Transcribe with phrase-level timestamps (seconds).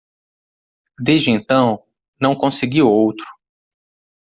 [0.97, 1.85] Desde então,
[2.19, 3.23] não consegui outro.